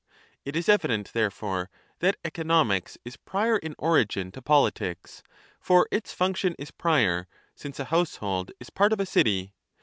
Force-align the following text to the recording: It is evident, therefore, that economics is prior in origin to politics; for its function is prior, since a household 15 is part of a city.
It 0.45 0.55
is 0.55 0.67
evident, 0.67 1.13
therefore, 1.13 1.69
that 1.99 2.17
economics 2.25 2.97
is 3.05 3.17
prior 3.17 3.59
in 3.59 3.75
origin 3.77 4.31
to 4.31 4.41
politics; 4.41 5.21
for 5.59 5.87
its 5.91 6.11
function 6.11 6.55
is 6.57 6.71
prior, 6.71 7.27
since 7.53 7.79
a 7.79 7.85
household 7.85 8.47
15 8.47 8.55
is 8.61 8.69
part 8.71 8.93
of 8.93 8.99
a 8.99 9.05
city. 9.05 9.53